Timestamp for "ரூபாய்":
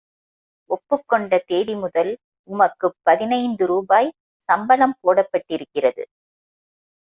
3.65-4.11